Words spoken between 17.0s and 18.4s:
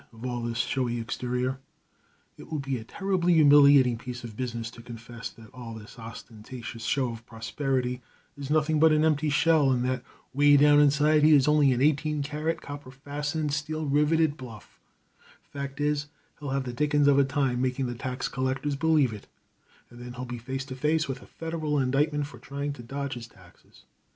of a time making the tax